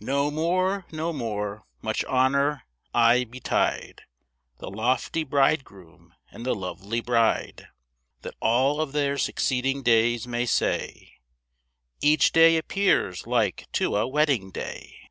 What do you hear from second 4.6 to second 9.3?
The lofty bridegroom, and the lovely bride; That all of their